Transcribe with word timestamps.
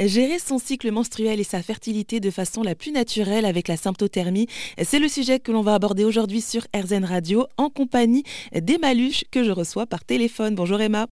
Gérer 0.00 0.38
son 0.38 0.58
cycle 0.58 0.92
menstruel 0.92 1.40
et 1.40 1.44
sa 1.44 1.60
fertilité 1.60 2.20
de 2.20 2.30
façon 2.30 2.62
la 2.62 2.76
plus 2.76 2.92
naturelle 2.92 3.44
avec 3.44 3.66
la 3.66 3.76
symptothermie, 3.76 4.46
c'est 4.80 5.00
le 5.00 5.08
sujet 5.08 5.40
que 5.40 5.50
l'on 5.50 5.62
va 5.62 5.74
aborder 5.74 6.04
aujourd'hui 6.04 6.40
sur 6.40 6.62
RZN 6.72 7.04
Radio 7.04 7.48
en 7.56 7.68
compagnie 7.68 8.22
d'Emma 8.52 8.94
Luche 8.94 9.24
que 9.32 9.42
je 9.42 9.50
reçois 9.50 9.86
par 9.86 10.04
téléphone. 10.04 10.54
Bonjour 10.54 10.80
Emma. 10.80 11.08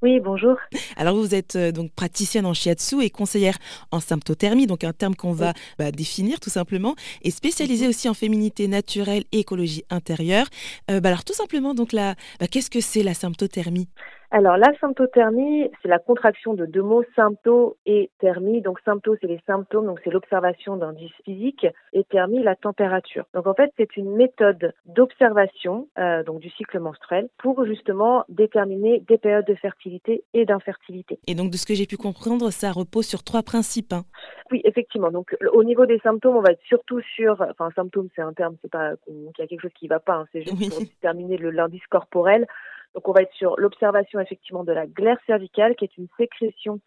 Oui, 0.00 0.18
bonjour. 0.18 0.56
Alors 0.96 1.14
vous 1.14 1.34
êtes 1.34 1.56
euh, 1.56 1.72
donc 1.72 1.92
praticienne 1.92 2.46
en 2.46 2.54
shiatsu 2.54 3.02
et 3.02 3.10
conseillère 3.10 3.56
en 3.92 4.00
symptothermie, 4.00 4.66
donc 4.66 4.82
un 4.82 4.92
terme 4.92 5.14
qu'on 5.14 5.32
va 5.32 5.52
bah, 5.78 5.92
définir 5.92 6.40
tout 6.40 6.50
simplement, 6.50 6.96
et 7.22 7.30
spécialisée 7.30 7.84
mhm. 7.84 7.90
aussi 7.90 8.08
en 8.08 8.14
féminité 8.14 8.66
naturelle 8.66 9.24
et 9.30 9.40
écologie 9.40 9.84
intérieure. 9.90 10.46
Euh, 10.90 11.00
bah, 11.00 11.10
alors 11.10 11.24
tout 11.24 11.34
simplement, 11.34 11.72
donc 11.74 11.92
là, 11.92 12.16
bah, 12.40 12.48
qu'est-ce 12.48 12.70
que 12.70 12.80
c'est 12.80 13.04
la 13.04 13.14
symptothermie? 13.14 13.88
Alors 14.32 14.56
la 14.56 14.72
symptothermie, 14.80 15.70
c'est 15.82 15.88
la 15.88 15.98
contraction 15.98 16.54
de 16.54 16.64
deux 16.64 16.80
mots, 16.80 17.04
sympto 17.14 17.76
et 17.84 18.10
thermie. 18.18 18.62
Donc 18.62 18.80
sympto, 18.80 19.14
c'est 19.20 19.26
les 19.26 19.40
symptômes, 19.46 19.86
donc 19.86 20.00
c'est 20.02 20.10
l'observation 20.10 20.78
d'indices 20.78 21.12
physiques, 21.26 21.66
et 21.92 22.02
thermie, 22.04 22.42
la 22.42 22.56
température. 22.56 23.26
Donc 23.34 23.46
en 23.46 23.52
fait, 23.52 23.70
c'est 23.76 23.94
une 23.98 24.16
méthode 24.16 24.72
d'observation 24.86 25.86
euh, 25.98 26.22
donc 26.24 26.40
du 26.40 26.48
cycle 26.48 26.80
menstruel 26.80 27.28
pour 27.38 27.62
justement 27.66 28.24
déterminer 28.30 29.00
des 29.06 29.18
périodes 29.18 29.46
de 29.46 29.54
fertilité 29.54 30.24
et 30.32 30.46
d'infertilité. 30.46 31.18
Et 31.26 31.34
donc 31.34 31.50
de 31.50 31.58
ce 31.58 31.66
que 31.66 31.74
j'ai 31.74 31.86
pu 31.86 31.98
comprendre, 31.98 32.50
ça 32.50 32.72
repose 32.72 33.06
sur 33.06 33.24
trois 33.24 33.42
principes. 33.42 33.92
Hein. 33.92 34.04
Oui, 34.50 34.62
effectivement. 34.64 35.10
Donc 35.10 35.36
au 35.52 35.62
niveau 35.62 35.84
des 35.84 35.98
symptômes, 35.98 36.36
on 36.36 36.40
va 36.40 36.52
être 36.52 36.62
surtout 36.64 37.02
sur, 37.14 37.42
enfin 37.42 37.68
symptômes, 37.76 38.08
c'est 38.16 38.22
un 38.22 38.32
terme, 38.32 38.56
c'est 38.62 38.70
pas 38.70 38.92
qu'il 39.04 39.30
y 39.38 39.42
a 39.42 39.46
quelque 39.46 39.60
chose 39.60 39.74
qui 39.78 39.88
va 39.88 40.00
pas, 40.00 40.14
hein. 40.14 40.26
c'est 40.32 40.42
juste 40.42 40.70
pour 40.70 40.80
déterminer 40.80 41.36
l'indice 41.36 41.86
corporel. 41.90 42.46
Donc 42.94 43.08
on 43.08 43.12
va 43.12 43.22
être 43.22 43.32
sur 43.34 43.58
l'observation 43.58 44.20
effectivement 44.20 44.64
de 44.64 44.72
la 44.72 44.86
glaire 44.86 45.18
cervicale, 45.26 45.76
qui 45.76 45.84
est 45.84 45.96
une 45.96 46.08
sécrétion 46.16 46.80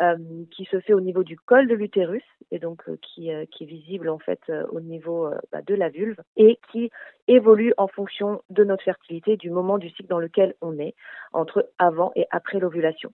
euh, 0.00 0.16
qui 0.50 0.64
se 0.64 0.80
fait 0.80 0.94
au 0.94 1.00
niveau 1.00 1.24
du 1.24 1.36
col 1.36 1.68
de 1.68 1.74
l'utérus 1.74 2.22
et 2.50 2.58
donc 2.58 2.88
euh, 2.88 2.96
qui, 3.02 3.30
euh, 3.30 3.44
qui, 3.50 3.64
est 3.64 3.66
visible 3.66 4.08
en 4.08 4.18
fait 4.18 4.40
au 4.70 4.80
niveau 4.80 5.28
bah, 5.52 5.60
de 5.66 5.74
la 5.74 5.90
vulve 5.90 6.16
et 6.36 6.58
qui 6.72 6.90
évolue 7.28 7.74
en 7.76 7.86
fonction 7.86 8.40
de 8.48 8.64
notre 8.64 8.82
fertilité, 8.82 9.36
du 9.36 9.50
moment 9.50 9.76
du 9.76 9.90
cycle 9.90 10.08
dans 10.08 10.18
lequel 10.18 10.54
on 10.62 10.78
est, 10.78 10.94
entre 11.32 11.68
avant 11.78 12.12
et 12.16 12.26
après 12.30 12.60
l'ovulation. 12.60 13.12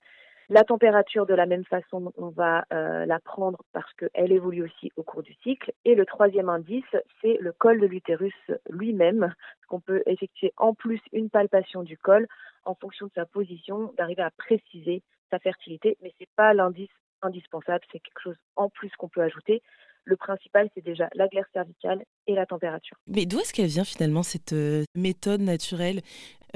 La 0.48 0.62
température, 0.62 1.26
de 1.26 1.34
la 1.34 1.46
même 1.46 1.64
façon, 1.64 2.12
on 2.16 2.28
va 2.28 2.64
euh, 2.72 3.04
la 3.04 3.18
prendre 3.18 3.62
parce 3.72 3.92
qu'elle 3.94 4.30
évolue 4.30 4.62
aussi 4.62 4.92
au 4.96 5.02
cours 5.02 5.22
du 5.22 5.34
cycle. 5.42 5.72
Et 5.84 5.96
le 5.96 6.06
troisième 6.06 6.48
indice, 6.48 6.84
c'est 7.20 7.36
le 7.40 7.52
col 7.52 7.80
de 7.80 7.86
l'utérus 7.86 8.34
lui-même, 8.70 9.34
qu'on 9.68 9.80
peut 9.80 10.02
effectuer 10.06 10.52
en 10.56 10.72
plus 10.72 11.00
une 11.12 11.30
palpation 11.30 11.82
du 11.82 11.98
col 11.98 12.28
en 12.64 12.74
fonction 12.76 13.06
de 13.06 13.12
sa 13.14 13.26
position, 13.26 13.92
d'arriver 13.96 14.22
à 14.22 14.30
préciser 14.30 15.02
sa 15.30 15.40
fertilité. 15.40 15.96
Mais 16.00 16.10
ce 16.10 16.16
n'est 16.20 16.28
pas 16.36 16.54
l'indice 16.54 16.90
indispensable, 17.22 17.84
c'est 17.90 17.98
quelque 17.98 18.22
chose 18.22 18.36
en 18.54 18.68
plus 18.68 18.90
qu'on 18.98 19.08
peut 19.08 19.22
ajouter. 19.22 19.62
Le 20.04 20.16
principal, 20.16 20.68
c'est 20.74 20.84
déjà 20.84 21.08
la 21.14 21.26
glaire 21.26 21.46
cervicale 21.52 22.04
et 22.28 22.34
la 22.34 22.46
température. 22.46 22.96
Mais 23.08 23.26
d'où 23.26 23.40
est-ce 23.40 23.52
qu'elle 23.52 23.66
vient 23.66 23.84
finalement 23.84 24.22
cette 24.22 24.52
euh, 24.52 24.84
méthode 24.94 25.40
naturelle? 25.40 26.00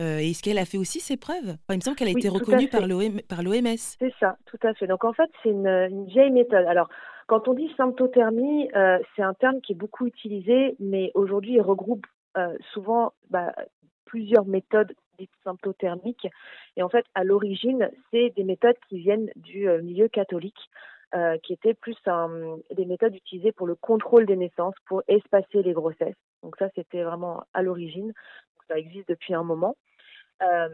Euh, 0.01 0.19
Est-ce 0.19 0.43
qu'elle 0.43 0.59
a 0.59 0.65
fait 0.65 0.79
aussi 0.79 1.01
ses 1.01 1.17
preuves 1.17 1.57
Il 1.69 1.77
me 1.77 1.81
semble 1.81 1.97
qu'elle 1.97 2.09
a 2.09 2.13
été 2.13 2.29
reconnue 2.29 2.69
par 2.69 2.87
l'OMS. 2.87 3.77
C'est 3.99 4.15
ça, 4.19 4.37
tout 4.47 4.59
à 4.63 4.75
fait. 4.75 4.87
Donc 4.87 5.05
en 5.05 5.13
fait, 5.13 5.31
c'est 5.43 5.51
une, 5.51 6.07
vieille 6.07 6.31
méthode. 6.31 6.67
Alors, 6.67 6.89
quand 7.27 7.49
on 7.49 7.55
dit 7.55 7.71
symptothermie, 7.77 8.69
euh, 8.75 8.99
c'est 9.15 9.23
un 9.23 9.35
terme 9.35 9.61
qui 9.61 9.73
est 9.73 9.77
beaucoup 9.77 10.07
utilisé, 10.07 10.77
mais 10.81 11.11
aujourd'hui, 11.15 11.55
il 11.55 11.61
regroupe 11.61 12.07
souvent 12.73 13.13
bah, 13.29 13.53
plusieurs 14.05 14.47
méthodes 14.47 14.93
dites 15.19 15.31
symptothermiques. 15.43 16.29
Et 16.77 16.83
en 16.83 16.89
fait, 16.89 17.05
à 17.15 17.25
l'origine, 17.25 17.91
c'est 18.11 18.31
des 18.37 18.45
méthodes 18.45 18.77
qui 18.89 18.99
viennent 19.01 19.31
du 19.35 19.69
milieu 19.83 20.09
catholique. 20.09 20.69
Euh, 21.13 21.39
qui 21.39 21.55
étaient 21.55 21.75
plus 21.75 21.97
des 22.71 22.85
méthodes 22.85 23.17
utilisées 23.17 23.51
pour 23.51 23.67
le 23.67 23.75
contrôle 23.75 24.27
des 24.27 24.37
naissances, 24.37 24.77
pour 24.87 25.03
espacer 25.09 25.61
les 25.65 25.73
grossesses. 25.73 26.15
Donc 26.45 26.55
ça, 26.57 26.69
c'était 26.77 27.03
vraiment 27.03 27.43
à 27.53 27.63
l'origine. 27.63 28.13
Ça 28.69 28.79
existe 28.79 29.09
depuis 29.09 29.35
un 29.35 29.43
moment. 29.43 29.75
Euh, 30.43 30.69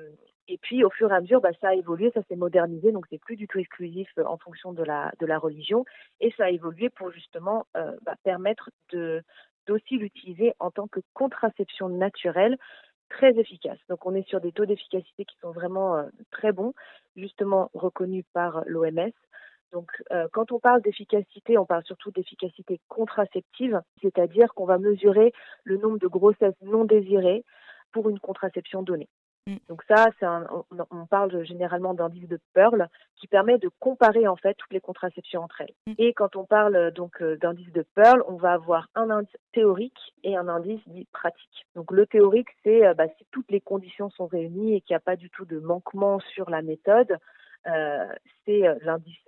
et 0.49 0.59
puis, 0.59 0.85
au 0.85 0.91
fur 0.91 1.11
et 1.11 1.15
à 1.15 1.21
mesure, 1.21 1.41
bah, 1.41 1.51
ça 1.61 1.69
a 1.69 1.75
évolué, 1.75 2.11
ça 2.13 2.23
s'est 2.29 2.37
modernisé, 2.37 2.93
donc 2.93 3.07
c'est 3.11 3.19
plus 3.19 3.37
du 3.37 3.49
tout 3.49 3.59
exclusif 3.59 4.09
euh, 4.19 4.25
en 4.25 4.39
fonction 4.39 4.73
de 4.73 4.83
la, 4.85 5.39
religion. 5.39 5.85
Et 6.21 6.33
ça 6.37 6.45
a 6.45 6.51
évolué 6.51 6.89
pour 6.91 7.11
justement 7.11 7.67
bah, 7.75 8.15
permettre 8.23 8.71
de, 8.93 9.23
d'aussi 9.67 9.99
l'utiliser 9.99 10.55
en 10.61 10.71
tant 10.71 10.87
que 10.87 11.01
contraception 11.15 11.89
naturelle 11.89 12.57
très 13.09 13.39
efficace. 13.39 13.79
Donc 13.89 14.07
on 14.07 14.15
est 14.15 14.27
sur 14.29 14.41
des 14.41 14.53
taux 14.53 14.67
d'efficacité 14.67 15.25
qui 15.25 15.37
sont 15.41 15.51
vraiment 15.51 16.05
très 16.31 16.53
bons, 16.53 16.73
justement 17.17 17.71
reconnus 17.75 18.25
par 18.33 18.63
l'OMS. 18.67 19.13
Donc, 19.73 19.91
euh, 20.13 20.29
quand 20.33 20.53
on 20.53 20.61
parle 20.61 20.83
d'efficacité, 20.83 21.59
on 21.59 21.67
parle 21.67 21.85
surtout 21.85 22.11
d'efficacité 22.11 22.81
contraceptive, 22.89 23.83
c'est-à-dire 24.01 24.55
qu'on 24.55 24.65
va 24.65 24.79
mesurer 24.79 25.33
le 25.65 25.77
nombre 25.77 25.99
de 25.99 26.07
grossesses 26.07 26.61
non 26.63 26.85
désirées 26.85 27.45
pour 27.93 28.09
une 28.09 28.19
contraception 28.19 28.83
donnée. 28.83 29.09
Mm. 29.47 29.57
Donc 29.69 29.83
ça, 29.89 30.07
on, 30.91 31.07
parle 31.07 31.45
généralement 31.45 31.95
d'indice 31.95 32.29
de 32.29 32.39
Pearl 32.53 32.89
qui 33.17 33.27
permet 33.29 33.59
de 33.59 33.71
comparer 33.81 34.27
en 34.27 34.37
fait 34.37 34.55
toutes 34.55 34.73
les 34.73 34.81
contraceptions 34.81 35.43
entre 35.43 35.61
elles. 35.61 35.75
Mm. 35.87 35.93
Et 35.99 36.13
quand 36.15 36.37
on 36.37 36.45
parle 36.45 36.91
donc 36.93 37.23
euh, 37.23 37.37
d'indice 37.37 37.73
de 37.73 37.85
Pearl, 37.95 38.23
on 38.29 38.37
va 38.37 38.53
avoir 38.53 38.89
un 38.95 39.11
indice 39.11 39.37
théorique 39.53 40.15
et 40.25 40.37
un 40.37 40.49
indice 40.49 40.81
dit 40.87 41.07
pratique. 41.13 41.67
Donc 41.75 41.93
le 41.93 42.07
théorique, 42.07 42.49
c'est 42.65 42.87
euh, 42.87 42.95
bah, 42.95 43.07
si 43.19 43.27
toutes 43.31 43.51
les 43.51 43.61
conditions 43.61 44.11
sont 44.11 44.27
réunies 44.27 44.75
et 44.75 44.81
qu'il 44.81 44.95
n'y 44.95 44.99
a 44.99 45.01
pas 45.01 45.17
du 45.17 45.31
tout 45.31 45.45
de 45.45 45.59
manquement 45.59 46.19
sur 46.21 46.51
la 46.51 46.63
méthode, 46.63 47.19
euh, 47.69 48.07
c'est 48.45 48.67
euh, 48.67 48.75
l'indice 48.83 49.19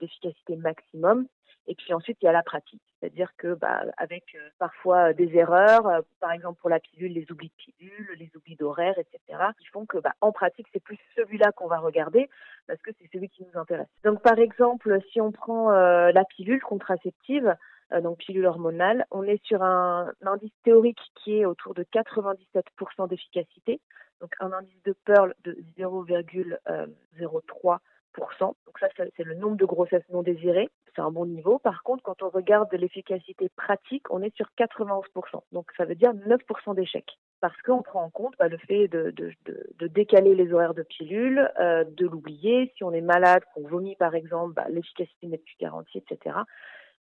d'efficacité 0.00 0.56
de, 0.56 0.60
maximum. 0.60 1.26
Et 1.68 1.74
puis 1.74 1.92
ensuite, 1.92 2.18
il 2.22 2.26
y 2.26 2.28
a 2.28 2.32
la 2.32 2.44
pratique, 2.44 2.82
c'est-à-dire 3.00 3.32
que 3.36 3.54
bah, 3.54 3.82
avec 3.96 4.22
euh, 4.36 4.48
parfois 4.60 5.12
des 5.12 5.36
erreurs, 5.36 6.04
par 6.20 6.30
exemple 6.30 6.60
pour 6.60 6.70
la 6.70 6.78
pilule, 6.78 7.12
les 7.12 7.26
oublis 7.32 7.48
de 7.48 7.72
pilule, 7.72 8.08
les 8.18 8.30
oublis 8.36 8.54
d'horaire, 8.54 8.94
etc., 8.98 9.42
qui 9.58 9.66
font 9.66 9.84
que 9.84 9.98
bah, 9.98 10.12
en 10.20 10.30
pratique, 10.30 10.68
c'est 10.72 10.82
plus 10.82 10.98
celui-là 11.16 11.50
qu'on 11.50 11.66
va 11.66 11.78
regarder 11.78 12.28
parce 12.68 12.80
que 12.82 12.92
c'est 13.00 13.08
celui 13.12 13.28
qui 13.28 13.44
nous 13.44 13.60
intéresse. 13.60 13.88
Donc 14.04 14.22
par 14.22 14.38
exemple, 14.38 14.96
si 15.10 15.20
on 15.20 15.32
prend 15.32 15.70
la 15.70 16.24
pilule 16.24 16.62
contraceptive, 16.62 17.56
donc 18.02 18.18
pilule 18.18 18.46
hormonale, 18.46 19.06
on 19.10 19.22
est 19.22 19.42
sur 19.44 19.62
un, 19.62 20.12
indice 20.22 20.52
théorique 20.64 21.00
qui 21.22 21.38
est 21.38 21.46
autour 21.46 21.74
de 21.74 21.84
97% 21.84 23.08
d'efficacité 23.08 23.80
donc 24.20 24.34
un 24.40 24.52
indice 24.52 24.82
de 24.84 24.94
Pearl 25.04 25.34
de 25.44 25.56
0,03%. 25.78 27.78
Donc 28.38 28.78
ça, 28.80 28.88
c'est 28.96 29.24
le 29.24 29.34
nombre 29.34 29.56
de 29.56 29.66
grossesses 29.66 30.08
non 30.10 30.22
désirées. 30.22 30.70
C'est 30.94 31.02
un 31.02 31.10
bon 31.10 31.26
niveau. 31.26 31.58
Par 31.58 31.82
contre, 31.82 32.02
quand 32.02 32.22
on 32.22 32.30
regarde 32.30 32.72
l'efficacité 32.72 33.50
pratique, 33.50 34.10
on 34.10 34.22
est 34.22 34.34
sur 34.34 34.48
91%. 34.58 35.02
Donc 35.52 35.70
ça 35.76 35.84
veut 35.84 35.94
dire 35.94 36.14
9% 36.14 36.74
d'échecs. 36.74 37.18
Parce 37.40 37.60
qu'on 37.62 37.82
prend 37.82 38.02
en 38.02 38.08
compte 38.08 38.32
bah, 38.38 38.48
le 38.48 38.56
fait 38.56 38.88
de, 38.88 39.12
décaler 39.88 40.34
les 40.34 40.54
horaires 40.54 40.72
de 40.72 40.82
pilule, 40.82 41.50
euh, 41.60 41.84
de 41.84 42.06
l'oublier. 42.06 42.72
Si 42.76 42.84
on 42.84 42.92
est 42.92 43.02
malade, 43.02 43.42
qu'on 43.54 43.68
vomit 43.68 43.96
par 43.96 44.14
exemple, 44.14 44.54
bah, 44.54 44.64
l'efficacité 44.70 45.26
n'est 45.26 45.36
plus 45.36 45.56
garantie, 45.60 45.98
etc. 45.98 46.36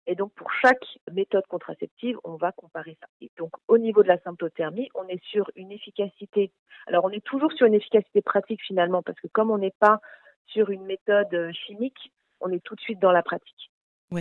Et 0.08 0.16
donc, 0.16 0.32
pour 0.34 0.52
chaque 0.52 0.86
méthode 1.12 1.46
contraceptive, 1.48 2.18
on 2.24 2.36
va 2.36 2.52
comparer 2.52 2.98
ça. 3.00 3.08
Et 3.22 3.32
donc, 3.38 3.52
au 3.68 3.78
niveau 3.78 4.04
de 4.04 4.08
la 4.08 4.20
symptothermie, 4.20 4.90
on 4.94 5.08
est 5.08 5.24
sur 5.26 5.50
une 5.56 5.72
efficacité. 5.72 6.52
Alors, 6.88 7.06
on 7.06 7.10
est 7.10 7.24
toujours 7.24 7.52
sur 7.54 7.66
une 7.66 7.74
efficacité 7.74 8.22
pratique 8.22 8.62
finalement, 8.64 9.02
parce 9.02 9.20
que 9.20 9.28
comme 9.28 9.50
on 9.50 9.58
n'est 9.58 9.74
pas 9.80 10.00
sur 10.46 10.70
une 10.70 10.86
méthode 10.86 11.34
euh, 11.34 11.52
chimique, 11.54 12.12
on 12.40 12.52
est 12.52 12.64
tout 12.64 12.76
de 12.76 12.82
suite 12.82 13.00
dans 13.00 13.12
la 13.12 13.24
pratique. 13.24 13.72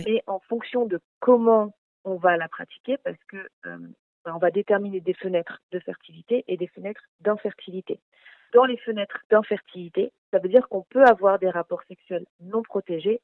Et 0.07 0.23
en 0.27 0.39
fonction 0.39 0.85
de 0.85 0.99
comment 1.19 1.73
on 2.03 2.15
va 2.15 2.35
la 2.37 2.49
pratiquer, 2.49 2.97
parce 2.97 3.23
que 3.27 3.37
euh, 3.65 3.77
on 4.25 4.37
va 4.39 4.51
déterminer 4.51 4.99
des 4.99 5.13
fenêtres 5.13 5.61
de 5.71 5.79
fertilité 5.79 6.43
et 6.47 6.57
des 6.57 6.67
fenêtres 6.67 7.03
d'infertilité. 7.21 7.99
Dans 8.53 8.65
les 8.65 8.77
fenêtres 8.77 9.19
d'infertilité, 9.29 10.11
ça 10.31 10.39
veut 10.39 10.49
dire 10.49 10.67
qu'on 10.69 10.83
peut 10.83 11.05
avoir 11.05 11.39
des 11.39 11.49
rapports 11.49 11.83
sexuels 11.87 12.25
non 12.41 12.61
protégés 12.61 13.21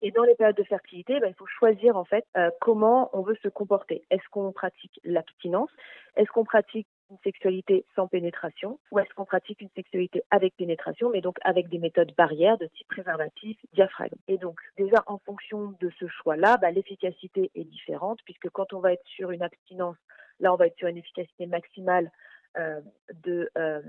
et 0.00 0.10
dans 0.12 0.22
les 0.22 0.34
périodes 0.36 0.56
de 0.56 0.62
fertilité, 0.62 1.18
ben, 1.20 1.28
il 1.28 1.34
faut 1.34 1.46
choisir 1.46 1.96
en 1.96 2.04
fait 2.04 2.24
euh, 2.36 2.50
comment 2.60 3.10
on 3.12 3.22
veut 3.22 3.36
se 3.42 3.48
comporter. 3.48 4.04
Est-ce 4.10 4.28
qu'on 4.30 4.52
pratique 4.52 5.00
l'abstinence? 5.04 5.70
Est-ce 6.16 6.30
qu'on 6.30 6.44
pratique 6.44 6.86
une 7.10 7.18
sexualité 7.24 7.84
sans 7.96 8.06
pénétration? 8.06 8.78
Ou 8.92 9.00
est-ce 9.00 9.12
qu'on 9.14 9.24
pratique 9.24 9.60
une 9.60 9.70
sexualité 9.74 10.22
avec 10.30 10.54
pénétration, 10.56 11.10
mais 11.10 11.20
donc 11.20 11.38
avec 11.42 11.68
des 11.68 11.78
méthodes 11.78 12.12
barrières 12.16 12.58
de 12.58 12.66
type 12.66 12.86
préservatif, 12.88 13.58
diaphragme? 13.72 14.16
Et 14.28 14.38
donc 14.38 14.60
déjà 14.76 15.02
en 15.06 15.18
fonction 15.18 15.74
de 15.80 15.90
ce 15.98 16.06
choix-là, 16.06 16.58
ben, 16.58 16.70
l'efficacité 16.70 17.50
est 17.54 17.64
différente 17.64 18.20
puisque 18.24 18.48
quand 18.50 18.72
on 18.72 18.80
va 18.80 18.92
être 18.92 19.06
sur 19.06 19.32
une 19.32 19.42
abstinence, 19.42 19.96
là 20.38 20.52
on 20.52 20.56
va 20.56 20.68
être 20.68 20.76
sur 20.76 20.86
une 20.86 20.98
efficacité 20.98 21.46
maximale 21.46 22.10
euh, 22.56 22.80
de 23.24 23.50
euh, 23.58 23.82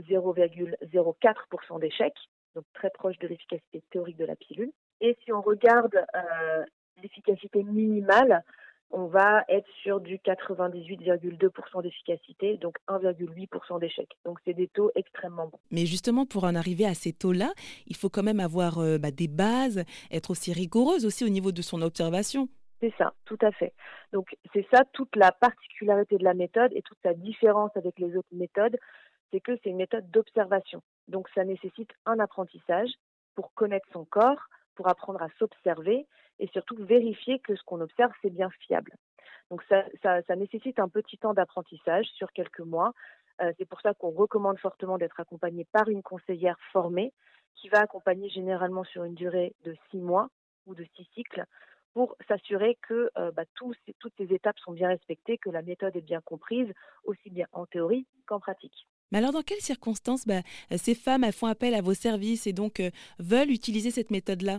0,04% 0.00 1.80
d'échec, 1.80 2.14
donc 2.54 2.64
très 2.72 2.90
proche 2.90 3.18
de 3.18 3.28
l'efficacité 3.28 3.82
théorique 3.90 4.16
de 4.16 4.24
la 4.24 4.36
pilule. 4.36 4.72
Et 5.00 5.16
si 5.24 5.32
on 5.32 5.40
regarde 5.40 5.94
euh, 6.14 6.64
l'efficacité 7.02 7.62
minimale, 7.62 8.42
on 8.90 9.06
va 9.06 9.44
être 9.48 9.68
sur 9.82 10.00
du 10.00 10.18
98,2% 10.18 11.82
d'efficacité, 11.82 12.56
donc 12.58 12.76
1,8% 12.88 13.80
d'échec. 13.80 14.08
Donc 14.24 14.38
c'est 14.44 14.54
des 14.54 14.68
taux 14.68 14.92
extrêmement 14.94 15.48
bons. 15.48 15.58
Mais 15.72 15.84
justement, 15.84 16.26
pour 16.26 16.44
en 16.44 16.54
arriver 16.54 16.86
à 16.86 16.94
ces 16.94 17.12
taux-là, 17.12 17.52
il 17.86 17.96
faut 17.96 18.08
quand 18.08 18.22
même 18.22 18.40
avoir 18.40 18.78
euh, 18.78 18.98
bah, 18.98 19.10
des 19.10 19.28
bases, 19.28 19.84
être 20.12 20.30
aussi 20.30 20.52
rigoureuse 20.52 21.04
aussi 21.04 21.24
au 21.24 21.28
niveau 21.28 21.50
de 21.50 21.60
son 21.60 21.82
observation. 21.82 22.48
C'est 22.80 22.94
ça, 22.96 23.14
tout 23.24 23.38
à 23.40 23.50
fait. 23.50 23.72
Donc 24.12 24.36
c'est 24.52 24.66
ça 24.72 24.82
toute 24.92 25.16
la 25.16 25.32
particularité 25.32 26.16
de 26.16 26.24
la 26.24 26.34
méthode 26.34 26.70
et 26.74 26.82
toute 26.82 26.98
sa 27.02 27.14
différence 27.14 27.70
avec 27.76 27.98
les 27.98 28.16
autres 28.16 28.28
méthodes, 28.32 28.76
c'est 29.32 29.40
que 29.40 29.52
c'est 29.62 29.70
une 29.70 29.78
méthode 29.78 30.08
d'observation. 30.10 30.82
Donc 31.08 31.28
ça 31.34 31.44
nécessite 31.44 31.90
un 32.06 32.20
apprentissage 32.20 32.90
pour 33.34 33.52
connaître 33.54 33.88
son 33.92 34.04
corps, 34.04 34.38
pour 34.74 34.88
apprendre 34.88 35.22
à 35.22 35.28
s'observer 35.38 36.06
et 36.38 36.46
surtout 36.48 36.76
vérifier 36.76 37.38
que 37.38 37.54
ce 37.54 37.62
qu'on 37.64 37.80
observe, 37.80 38.12
c'est 38.22 38.30
bien 38.30 38.50
fiable. 38.60 38.92
Donc 39.50 39.62
ça, 39.68 40.36
nécessite 40.36 40.78
un 40.78 40.88
petit 40.88 41.18
temps 41.18 41.34
d'apprentissage 41.34 42.06
sur 42.16 42.32
quelques 42.32 42.60
mois. 42.60 42.92
Euh, 43.40 43.52
c'est 43.58 43.68
pour 43.68 43.80
ça 43.80 43.94
qu'on 43.94 44.10
recommande 44.10 44.58
fortement 44.58 44.98
d'être 44.98 45.20
accompagné 45.20 45.66
par 45.72 45.88
une 45.88 46.02
conseillère 46.02 46.58
formée 46.72 47.12
qui 47.54 47.68
va 47.68 47.80
accompagner 47.80 48.28
généralement 48.30 48.84
sur 48.84 49.04
une 49.04 49.14
durée 49.14 49.54
de 49.64 49.74
six 49.90 49.98
mois 49.98 50.28
ou 50.66 50.74
de 50.74 50.84
six 50.96 51.08
cycles 51.14 51.44
pour 51.92 52.16
s'assurer 52.26 52.76
que 52.82 53.10
euh, 53.16 53.30
bah, 53.30 53.44
toutes 53.54 54.14
ces 54.18 54.34
étapes 54.34 54.58
sont 54.58 54.72
bien 54.72 54.88
respectées, 54.88 55.38
que 55.38 55.50
la 55.50 55.62
méthode 55.62 55.94
est 55.94 56.00
bien 56.00 56.20
comprise, 56.20 56.72
aussi 57.04 57.30
bien 57.30 57.46
en 57.52 57.66
théorie 57.66 58.06
qu'en 58.26 58.40
pratique. 58.40 58.88
Mais 59.14 59.20
alors, 59.20 59.30
dans 59.30 59.42
quelles 59.42 59.60
circonstances 59.60 60.26
bah, 60.26 60.42
ces 60.76 60.96
femmes 60.96 61.24
font 61.30 61.46
appel 61.46 61.74
à 61.74 61.80
vos 61.80 61.94
services 61.94 62.48
et 62.48 62.52
donc 62.52 62.80
euh, 62.80 62.90
veulent 63.20 63.52
utiliser 63.52 63.90
cette 63.90 64.10
méthode-là? 64.10 64.58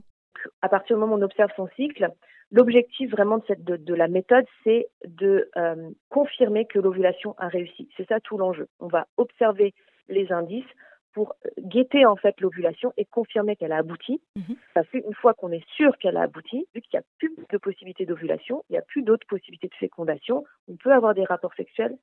À 0.62 0.70
partir 0.70 0.96
du 0.96 1.02
moment 1.02 1.16
où 1.16 1.20
on 1.20 1.24
observe 1.24 1.52
son 1.58 1.68
cycle, 1.76 2.08
l'objectif 2.52 3.12
vraiment 3.12 3.40
de, 3.40 3.44
cette, 3.50 3.66
de, 3.66 3.94
la 3.94 4.08
méthode, 4.08 4.46
c'est 4.64 4.88
de 5.06 5.50
euh, 5.58 5.90
confirmer 6.08 6.66
que 6.68 6.80
l'ovulation 6.80 7.36
a 7.38 7.50
réussi. 7.50 7.90
C'est 7.98 8.08
ça 8.08 8.22
tout 8.22 8.38
l'enjeu. 8.38 8.70
On 8.80 8.88
va 8.88 9.08
observer 9.18 9.74
les 10.08 10.32
indices 10.32 10.64
pour 11.12 11.36
euh, 11.46 11.50
guetter 11.60 12.06
en 12.06 12.16
fait 12.16 12.40
l'ovulation 12.40 12.94
et 12.96 13.04
confirmer 13.04 13.58
qu'elle 13.58 13.74
a 13.74 13.80
abouti. 13.80 14.22
Mhm. 14.38 14.56
Parce 14.74 14.88
qu'une 14.88 15.14
fois 15.16 15.34
qu'on 15.34 15.52
est 15.52 15.68
sûr 15.76 15.98
qu'elle 15.98 16.16
a 16.16 16.22
abouti, 16.22 16.66
vu 16.74 16.80
qu'il 16.80 16.98
n'y 16.98 17.00
a 17.00 17.08
plus 17.18 17.36
de 17.52 17.58
possibilités 17.58 18.06
d'ovulation, 18.06 18.64
il 18.70 18.74
n'y 18.74 18.80
a 18.80 18.84
plus 18.84 19.04
d'autres 19.04 19.28
possibilités 19.28 19.68
de 19.68 19.76
fécondation, 19.76 20.46
on 20.70 20.78
peut 20.78 20.94
avoir 20.94 21.14
des 21.14 21.26
rapports 21.26 21.54
sexuels 21.56 21.98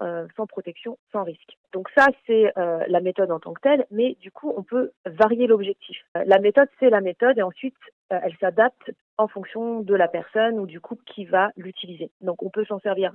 euh, 0.00 0.26
sans, 0.36 0.46
protection, 0.46 0.98
sans 1.12 1.22
risque. 1.22 1.56
Donc 1.72 1.88
ça, 1.96 2.08
c'est 2.26 2.52
euh, 2.58 2.84
la 2.88 3.00
méthode 3.00 3.30
en 3.30 3.38
tant 3.38 3.52
que 3.52 3.60
telle, 3.60 3.86
mais 3.92 4.16
du 4.20 4.32
coup, 4.32 4.52
on 4.56 4.64
peut 4.64 4.90
varier 5.06 5.46
l'objectif. 5.46 5.96
Euh, 6.16 6.24
la 6.26 6.40
méthode, 6.40 6.68
c'est 6.80 6.90
la 6.90 7.00
méthode, 7.00 7.38
et 7.38 7.42
ensuite, 7.42 7.76
elle 8.08 8.36
s'adapte 8.40 8.90
en 9.16 9.28
fonction 9.28 9.80
de 9.80 9.94
la 9.94 10.08
personne 10.08 10.58
ou 10.58 10.66
du 10.66 10.80
couple 10.80 11.04
qui 11.04 11.24
va 11.24 11.52
l'utiliser. 11.56 12.10
Donc 12.20 12.42
on 12.42 12.50
peut 12.50 12.64
s'en 12.64 12.80
servir. 12.80 13.12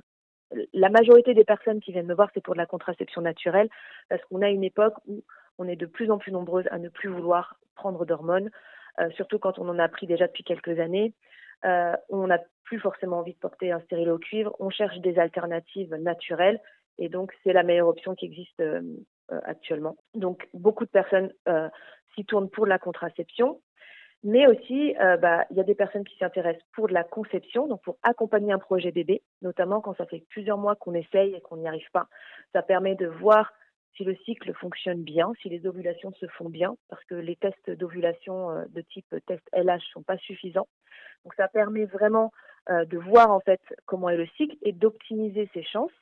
La 0.72 0.88
majorité 0.88 1.34
des 1.34 1.44
personnes 1.44 1.80
qui 1.80 1.92
viennent 1.92 2.06
me 2.06 2.14
voir, 2.14 2.30
c'est 2.32 2.42
pour 2.42 2.54
de 2.54 2.58
la 2.58 2.66
contraception 2.66 3.20
naturelle, 3.20 3.68
parce 4.08 4.22
qu'on 4.24 4.40
a 4.40 4.48
une 4.48 4.64
époque 4.64 4.94
où 5.06 5.22
on 5.58 5.68
est 5.68 5.76
de 5.76 5.86
plus 5.86 6.10
en 6.10 6.16
plus 6.16 6.32
nombreuses 6.32 6.68
à 6.70 6.78
ne 6.78 6.88
plus 6.88 7.10
vouloir 7.10 7.58
prendre 7.74 8.06
d'hormones, 8.06 8.50
surtout 9.10 9.38
quand 9.38 9.58
on 9.58 9.68
en 9.68 9.78
a 9.78 9.88
pris 9.88 10.06
déjà 10.06 10.26
depuis 10.26 10.44
quelques 10.44 10.78
années. 10.78 11.12
On 11.62 12.30
a 12.30 12.38
plus 12.66 12.80
forcément 12.80 13.20
envie 13.20 13.32
de 13.32 13.38
porter 13.38 13.72
un 13.72 13.80
stérilet 13.80 14.10
au 14.10 14.18
cuivre. 14.18 14.54
On 14.58 14.70
cherche 14.70 14.98
des 14.98 15.18
alternatives 15.18 15.94
naturelles 15.94 16.60
et 16.98 17.08
donc 17.08 17.32
c'est 17.42 17.52
la 17.52 17.62
meilleure 17.62 17.88
option 17.88 18.14
qui 18.14 18.26
existe 18.26 18.60
euh, 18.60 18.82
euh, 19.32 19.40
actuellement. 19.44 19.96
Donc 20.14 20.48
beaucoup 20.52 20.84
de 20.84 20.90
personnes 20.90 21.32
euh, 21.48 21.68
s'y 22.14 22.24
tournent 22.24 22.50
pour 22.50 22.66
la 22.66 22.78
contraception, 22.78 23.60
mais 24.22 24.46
aussi 24.46 24.94
bah, 25.20 25.44
il 25.50 25.56
y 25.58 25.60
a 25.60 25.64
des 25.64 25.74
personnes 25.74 26.04
qui 26.04 26.16
s'intéressent 26.16 26.64
pour 26.72 26.88
de 26.88 26.94
la 26.94 27.04
conception, 27.04 27.68
donc 27.68 27.82
pour 27.82 27.98
accompagner 28.02 28.52
un 28.52 28.58
projet 28.58 28.90
bébé, 28.90 29.22
notamment 29.42 29.80
quand 29.80 29.94
ça 29.96 30.06
fait 30.06 30.24
plusieurs 30.30 30.56
mois 30.56 30.74
qu'on 30.74 30.94
essaye 30.94 31.34
et 31.34 31.40
qu'on 31.42 31.58
n'y 31.58 31.68
arrive 31.68 31.88
pas. 31.92 32.08
Ça 32.52 32.62
permet 32.62 32.94
de 32.94 33.06
voir 33.06 33.52
si 33.96 34.04
le 34.04 34.16
cycle 34.24 34.52
fonctionne 34.54 35.02
bien, 35.02 35.32
si 35.42 35.48
les 35.48 35.66
ovulations 35.66 36.12
se 36.14 36.26
font 36.26 36.48
bien, 36.48 36.76
parce 36.88 37.04
que 37.04 37.14
les 37.14 37.36
tests 37.36 37.70
d'ovulation 37.70 38.64
de 38.68 38.80
type 38.82 39.14
test 39.26 39.42
LH 39.52 39.82
sont 39.92 40.02
pas 40.02 40.18
suffisants. 40.18 40.68
Donc 41.24 41.34
ça 41.34 41.48
permet 41.48 41.86
vraiment 41.86 42.32
euh, 42.70 42.84
de 42.84 42.98
voir 42.98 43.30
en 43.30 43.40
fait 43.40 43.60
comment 43.84 44.08
est 44.08 44.16
le 44.16 44.26
cycle 44.36 44.56
et 44.62 44.72
d'optimiser 44.72 45.48
ses 45.54 45.62
chances. 45.62 45.92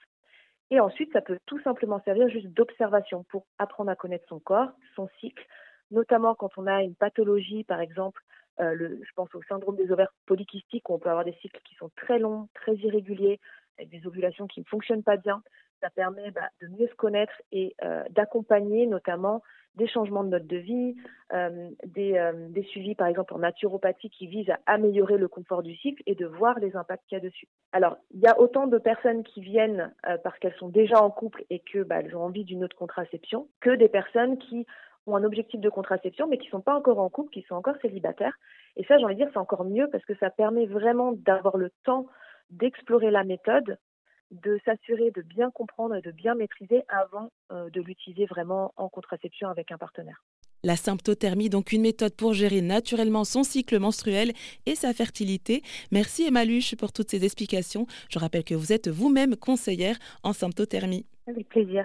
Et 0.71 0.81
ensuite, 0.81 1.13
ça 1.13 1.21
peut 1.21 1.39
tout 1.45 1.61
simplement 1.61 2.01
servir 2.05 2.29
juste 2.29 2.49
d'observation 2.49 3.25
pour 3.25 3.47
apprendre 3.59 3.91
à 3.91 3.97
connaître 3.97 4.27
son 4.29 4.41
corps, 4.41 4.71
son 4.97 5.09
cycle, 5.21 5.47
notamment 5.91 6.35
quand 6.35 6.51
on 6.57 6.67
a 6.67 6.83
une 6.83 6.95
pathologie, 6.95 7.65
par 7.65 7.81
exemple, 7.81 8.23
euh, 8.61 8.75
je 8.79 9.11
pense 9.15 9.35
au 9.35 9.43
syndrome 9.43 9.77
des 9.77 9.93
ovaires 9.93 10.13
polykystiques, 10.25 10.89
où 10.89 10.95
on 10.95 10.99
peut 10.99 11.11
avoir 11.11 11.25
des 11.25 11.37
cycles 11.43 11.61
qui 11.65 11.75
sont 11.75 11.91
très 11.97 12.19
longs, 12.19 12.49
très 12.55 12.75
irréguliers, 12.77 13.41
avec 13.79 13.91
des 13.91 14.07
ovulations 14.07 14.47
qui 14.47 14.61
ne 14.61 14.65
fonctionnent 14.65 15.03
pas 15.03 15.17
bien. 15.17 15.43
Ça 15.81 15.91
permet 15.91 16.31
bah, 16.31 16.49
de 16.63 16.69
mieux 16.69 16.89
se 16.89 16.95
connaître 16.95 17.35
et 17.53 17.75
euh, 17.83 18.03
d'accompagner 18.11 18.87
notamment 18.87 19.43
des 19.75 19.89
changements 19.89 20.23
de 20.23 20.31
mode 20.31 20.47
de 20.47 20.57
vie, 20.57 20.95
euh, 21.33 21.69
des, 21.85 22.17
euh, 22.17 22.33
des, 22.51 22.63
suivis 22.63 22.95
par 22.95 23.09
exemple 23.09 23.35
en 23.35 23.39
naturopathie 23.39 24.09
qui 24.09 24.29
visent 24.29 24.51
à 24.51 24.61
améliorer 24.67 25.19
le 25.19 25.27
confort 25.27 25.65
du 25.65 25.75
cycle 25.75 26.01
et 26.07 26.15
de 26.15 26.27
voir 26.27 26.59
les 26.61 26.77
impacts 26.77 27.05
qu'il 27.09 27.19
y 27.19 27.21
a 27.21 27.25
dessus. 27.25 27.49
Alors, 27.73 27.97
il 28.13 28.21
y 28.21 28.29
a 28.29 28.39
autant 28.39 28.69
de 28.69 28.79
personnes 28.79 29.25
qui 29.25 29.41
viennent 29.41 29.93
parce 30.23 30.39
qu'elles 30.39 30.55
sont 30.55 30.69
déjà 30.69 31.03
en 31.03 31.11
couple 31.11 31.45
et 31.51 31.59
que 31.59 31.83
bah, 31.83 31.99
ont 32.15 32.21
envie 32.21 32.45
d'une 32.45 32.63
autre 32.63 32.77
contraception 32.77 33.49
que 33.61 33.71
des 33.71 33.89
personnes 33.89 34.39
qui 34.39 34.65
ont 35.07 35.17
un 35.17 35.25
objectif 35.25 35.61
de 35.61 35.69
contraception 35.69 36.29
mais 36.29 36.39
qui 36.39 36.47
ne 36.47 36.53
sont 36.53 36.61
pas 36.61 36.77
encore 36.77 37.01
en 37.01 37.11
couple, 37.11 37.31
qui 37.31 37.43
sont 37.43 37.57
encore 37.57 37.77
célibataires. 37.83 38.39
Et 38.77 38.85
ça, 38.85 38.97
j'ai 38.97 39.05
envie 39.05 39.15
de 39.15 39.21
dire, 39.21 39.31
c'est 39.33 39.39
encore 39.39 39.65
mieux 39.65 39.89
parce 39.91 40.05
que 40.05 40.15
ça 40.17 40.31
permet 40.31 40.67
vraiment 40.67 41.13
d'avoir 41.13 41.57
le 41.57 41.71
temps 41.85 42.07
d'explorer 42.51 43.11
la 43.11 43.25
méthode 43.25 43.79
de 44.31 44.59
s'assurer 44.65 45.11
de 45.13 45.23
bien 45.23 45.51
comprendre 45.51 45.95
et 45.95 46.03
de 46.03 46.11
bien 46.11 46.35
maîtriser 46.35 46.83
avant 46.89 47.31
euh, 47.53 47.71
de 47.71 47.81
l'utiliser 47.81 48.27
vraiment 48.27 48.73
en 48.77 48.89
contraception 48.89 49.49
avec 49.49 49.71
un 49.71 49.79
partenaire. 49.79 50.25
La 50.65 50.77
symptothermie, 50.77 51.51
donc 51.51 51.73
une 51.73 51.83
méthode 51.83 52.17
pour 52.17 52.33
gérer 52.33 52.63
naturellement 52.63 53.25
son 53.25 53.43
cycle 53.43 53.79
menstruel 53.79 54.33
et 54.65 54.75
sa 54.75 54.95
fertilité. 54.95 55.63
Merci 55.93 56.27
Emmaluche 56.27 56.75
pour 56.77 56.91
toutes 56.93 57.11
ces 57.11 57.25
explications. 57.25 57.87
Je 58.09 58.19
rappelle 58.19 58.45
que 58.45 58.55
vous 58.55 58.73
êtes 58.73 58.89
vous-même 58.89 59.37
conseillère 59.37 59.97
en 60.23 60.33
symptothermie. 60.33 61.07
Avec 61.27 61.49
plaisir. 61.49 61.85